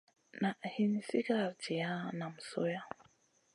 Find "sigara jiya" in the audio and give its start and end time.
1.07-1.91